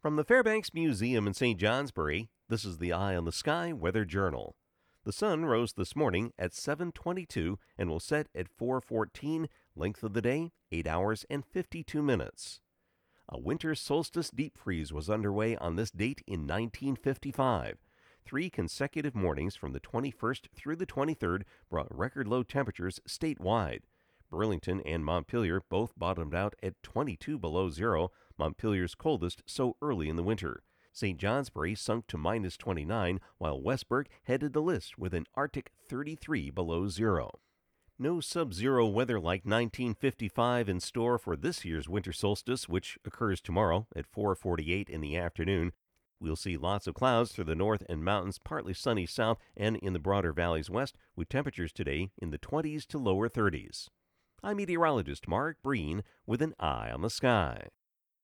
[0.00, 1.58] From the Fairbanks Museum in St.
[1.58, 4.54] Johnsbury, this is the Eye on the Sky Weather Journal.
[5.02, 9.48] The sun rose this morning at 7:22 and will set at 4:14.
[9.74, 12.60] Length of the day 8 hours and 52 minutes.
[13.28, 17.84] A winter solstice deep freeze was underway on this date in 1955.
[18.24, 23.82] Three consecutive mornings from the 21st through the 23rd brought record low temperatures statewide.
[24.30, 30.16] Burlington and Montpelier both bottomed out at 22 below zero, Montpelier's coldest so early in
[30.16, 30.62] the winter.
[30.92, 31.18] St.
[31.18, 36.88] Johnsbury sunk to minus 29, while Westburg headed the list with an Arctic 33 below
[36.88, 37.40] zero.
[37.98, 43.40] No sub zero weather like 1955 in store for this year's winter solstice, which occurs
[43.40, 45.72] tomorrow at 4:48 in the afternoon.
[46.20, 49.92] We'll see lots of clouds through the north and mountains, partly sunny south and in
[49.92, 53.88] the broader valleys west, with temperatures today in the 20s to lower 30s.
[54.42, 57.68] I'm meteorologist Mark Breen with an eye on the sky.